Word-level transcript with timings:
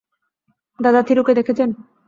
দাদা, 0.79 1.01
থিরুকে 1.07 1.33
দেখেছেন? 1.39 1.69